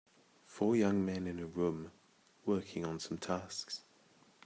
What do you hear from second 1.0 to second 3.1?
men in a room, working on